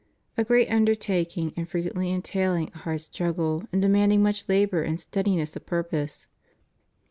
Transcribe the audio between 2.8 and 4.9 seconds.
struggle and demanding much labor